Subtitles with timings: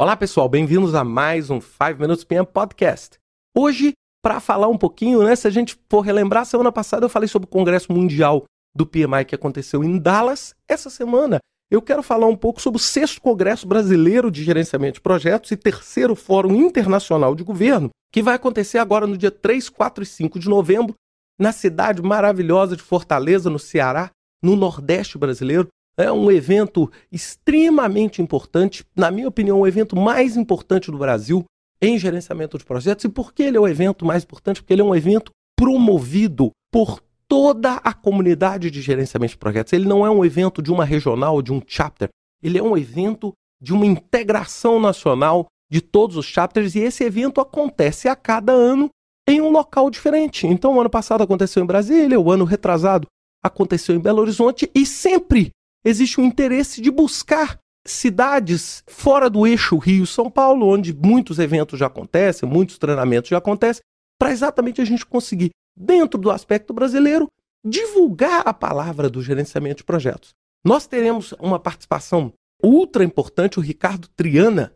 [0.00, 3.18] Olá pessoal, bem-vindos a mais um 5 Minutes PM Podcast.
[3.52, 7.26] Hoje, para falar um pouquinho, né, se a gente for relembrar, semana passada eu falei
[7.26, 10.54] sobre o Congresso Mundial do PMI que aconteceu em Dallas.
[10.68, 15.00] Essa semana eu quero falar um pouco sobre o sexto Congresso Brasileiro de Gerenciamento de
[15.00, 20.04] Projetos e terceiro Fórum Internacional de Governo, que vai acontecer agora no dia 3, 4
[20.04, 20.94] e 5 de novembro,
[21.36, 25.66] na cidade maravilhosa de Fortaleza, no Ceará, no Nordeste brasileiro.
[25.98, 31.44] É um evento extremamente importante, na minha opinião, o evento mais importante do Brasil
[31.82, 33.04] em gerenciamento de projetos.
[33.04, 34.62] E por que ele é o evento mais importante?
[34.62, 39.72] Porque ele é um evento promovido por toda a comunidade de gerenciamento de projetos.
[39.72, 42.08] Ele não é um evento de uma regional, de um chapter.
[42.40, 47.40] Ele é um evento de uma integração nacional de todos os chapters e esse evento
[47.40, 48.88] acontece a cada ano
[49.28, 50.46] em um local diferente.
[50.46, 53.06] Então, o ano passado aconteceu em Brasília, o ano retrasado
[53.42, 55.50] aconteceu em Belo Horizonte e sempre
[55.84, 61.86] existe um interesse de buscar cidades fora do eixo Rio-São Paulo, onde muitos eventos já
[61.86, 63.82] acontecem, muitos treinamentos já acontecem,
[64.18, 67.28] para exatamente a gente conseguir, dentro do aspecto brasileiro,
[67.64, 70.30] divulgar a palavra do gerenciamento de projetos.
[70.64, 72.32] Nós teremos uma participação
[72.62, 74.72] ultra importante, o Ricardo Triana,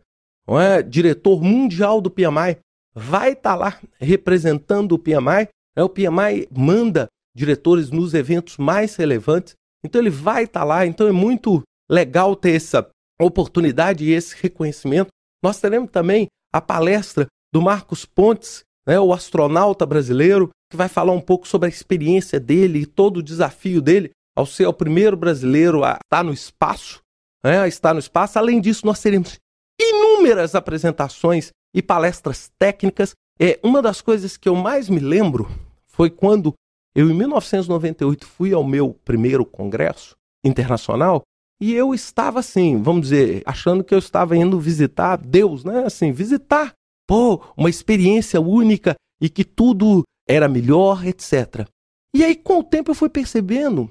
[0.48, 2.58] é, diretor mundial do PMI,
[2.94, 5.48] vai estar tá lá representando o PMI.
[5.76, 10.86] É, o PMI manda diretores nos eventos mais relevantes então ele vai estar tá lá,
[10.86, 12.88] então é muito legal ter essa
[13.20, 15.08] oportunidade e esse reconhecimento.
[15.42, 21.12] Nós teremos também a palestra do Marcos Pontes, né, o astronauta brasileiro, que vai falar
[21.12, 25.16] um pouco sobre a experiência dele e todo o desafio dele ao ser o primeiro
[25.16, 27.00] brasileiro a estar no espaço,
[27.44, 28.38] né, a estar no espaço.
[28.38, 29.38] Além disso, nós teremos
[29.80, 33.12] inúmeras apresentações e palestras técnicas.
[33.40, 35.50] É uma das coisas que eu mais me lembro
[35.86, 36.54] foi quando
[36.94, 41.22] eu, em 1998, fui ao meu primeiro congresso internacional
[41.60, 45.84] e eu estava assim, vamos dizer, achando que eu estava indo visitar Deus, né?
[45.84, 46.72] Assim, visitar,
[47.06, 51.66] pô, uma experiência única e que tudo era melhor, etc.
[52.14, 53.88] E aí, com o tempo, eu fui percebendo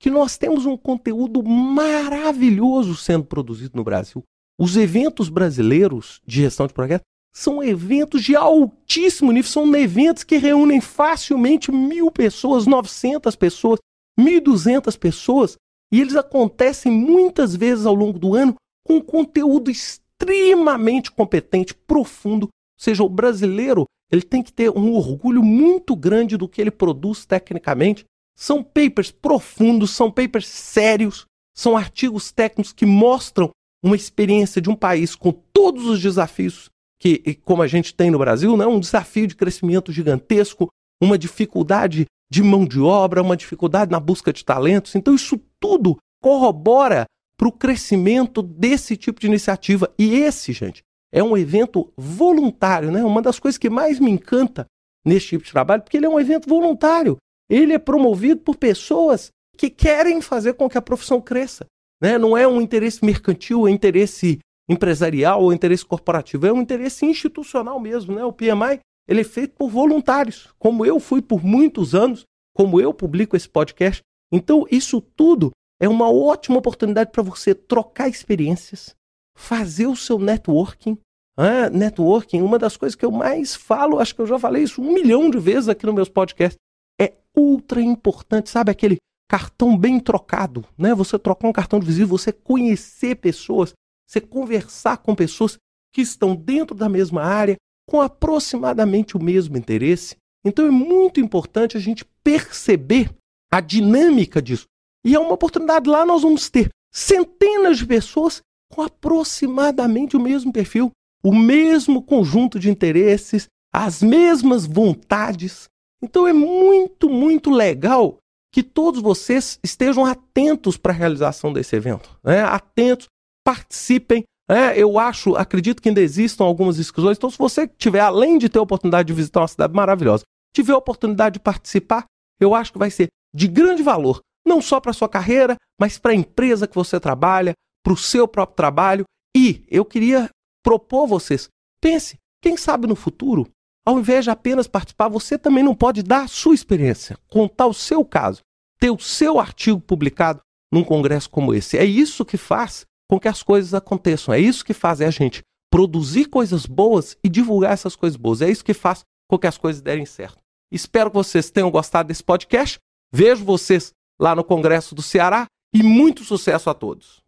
[0.00, 4.22] que nós temos um conteúdo maravilhoso sendo produzido no Brasil.
[4.58, 10.36] Os eventos brasileiros de gestão de projetos são eventos de altíssimo nível, são eventos que
[10.36, 13.78] reúnem facilmente mil pessoas, 900 pessoas,
[14.20, 15.56] 1.200 pessoas,
[15.90, 18.54] e eles acontecem muitas vezes ao longo do ano
[18.86, 22.44] com conteúdo extremamente competente, profundo.
[22.44, 26.70] Ou seja, o brasileiro ele tem que ter um orgulho muito grande do que ele
[26.70, 28.04] produz tecnicamente.
[28.36, 33.50] São papers profundos, são papers sérios, são artigos técnicos que mostram
[33.82, 36.70] uma experiência de um país com todos os desafios
[37.02, 40.68] que, como a gente tem no Brasil, né, um desafio de crescimento gigantesco,
[41.02, 44.94] uma dificuldade de mão de obra, uma dificuldade na busca de talentos.
[44.94, 49.92] Então, isso tudo corrobora para o crescimento desse tipo de iniciativa.
[49.98, 50.82] E esse, gente,
[51.12, 53.02] é um evento voluntário, né?
[53.02, 54.64] Uma das coisas que mais me encanta
[55.04, 57.16] nesse tipo de trabalho, porque ele é um evento voluntário.
[57.50, 61.66] Ele é promovido por pessoas que querem fazer com que a profissão cresça.
[62.00, 62.16] Né?
[62.16, 64.38] Não é um interesse mercantil, é interesse
[64.72, 68.24] empresarial ou interesse corporativo, é um interesse institucional mesmo, né?
[68.24, 72.24] O PMI ele é feito por voluntários, como eu fui por muitos anos,
[72.54, 74.02] como eu publico esse podcast.
[74.32, 75.50] Então, isso tudo
[75.80, 78.94] é uma ótima oportunidade para você trocar experiências,
[79.36, 80.96] fazer o seu networking.
[81.36, 84.82] Ah, networking, uma das coisas que eu mais falo, acho que eu já falei isso
[84.82, 86.58] um milhão de vezes aqui nos meus podcasts,
[87.00, 88.70] é ultra importante, sabe?
[88.70, 90.94] Aquele cartão bem trocado, né?
[90.94, 93.72] Você trocar um cartão de visita, você conhecer pessoas,
[94.12, 95.56] você conversar com pessoas
[95.92, 97.56] que estão dentro da mesma área,
[97.88, 100.16] com aproximadamente o mesmo interesse.
[100.44, 103.10] Então é muito importante a gente perceber
[103.50, 104.66] a dinâmica disso.
[105.04, 110.52] E é uma oportunidade lá nós vamos ter centenas de pessoas com aproximadamente o mesmo
[110.52, 110.90] perfil,
[111.22, 115.68] o mesmo conjunto de interesses, as mesmas vontades.
[116.02, 118.18] Então é muito, muito legal
[118.52, 122.42] que todos vocês estejam atentos para a realização desse evento, né?
[122.42, 123.08] atentos
[123.44, 124.24] participem.
[124.48, 127.16] É, eu acho, acredito que ainda existam algumas inscrições.
[127.16, 130.24] Então, se você tiver, além de ter a oportunidade de visitar uma cidade maravilhosa,
[130.54, 132.04] tiver a oportunidade de participar,
[132.40, 135.98] eu acho que vai ser de grande valor, não só para a sua carreira, mas
[135.98, 139.04] para a empresa que você trabalha, para o seu próprio trabalho.
[139.34, 140.28] E eu queria
[140.62, 141.48] propor a vocês,
[141.80, 143.48] pense, quem sabe no futuro,
[143.86, 147.74] ao invés de apenas participar, você também não pode dar a sua experiência, contar o
[147.74, 148.42] seu caso,
[148.78, 150.40] ter o seu artigo publicado
[150.72, 151.76] num congresso como esse.
[151.76, 154.32] É isso que faz com que as coisas aconteçam.
[154.32, 158.40] É isso que faz é a gente produzir coisas boas e divulgar essas coisas boas.
[158.40, 160.38] É isso que faz com que as coisas derem certo.
[160.72, 162.78] Espero que vocês tenham gostado desse podcast.
[163.12, 165.44] Vejo vocês lá no Congresso do Ceará
[165.74, 167.21] e muito sucesso a todos.